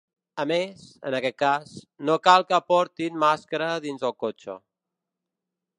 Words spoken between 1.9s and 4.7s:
no cal que portin màscara dins el cotxe.